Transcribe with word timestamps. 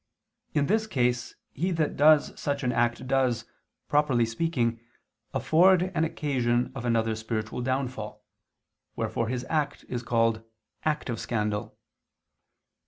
In 0.55 0.65
this 0.65 0.87
case 0.87 1.35
he 1.51 1.69
that 1.73 1.95
does 1.95 2.33
such 2.35 2.63
an 2.63 2.71
act 2.71 3.05
does, 3.07 3.45
properly 3.87 4.25
speaking, 4.25 4.79
afford 5.31 5.91
an 5.93 6.03
occasion 6.03 6.71
of 6.73 6.85
another's 6.85 7.19
spiritual 7.19 7.61
downfall, 7.61 8.25
wherefore 8.95 9.27
his 9.27 9.45
act 9.47 9.85
is 9.89 10.01
called 10.01 10.41
"active 10.85 11.19
scandal." 11.19 11.77